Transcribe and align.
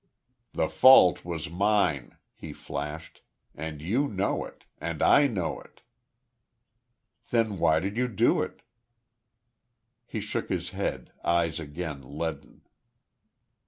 "The 0.53 0.67
fault 0.67 1.23
was 1.23 1.51
mine," 1.51 2.17
he 2.33 2.53
flashed. 2.53 3.21
"And 3.53 3.83
you 3.83 4.07
know 4.07 4.43
it; 4.45 4.65
and 4.79 4.99
I 4.99 5.27
know 5.27 5.59
it." 5.61 5.83
"Then 7.29 7.59
why 7.59 7.79
did 7.79 7.95
you 7.97 8.07
do 8.07 8.41
it?" 8.41 8.63
He 10.07 10.19
shook 10.19 10.49
his 10.49 10.71
head, 10.71 11.11
eyes 11.23 11.59
again 11.59 12.01
leaden. 12.17 12.63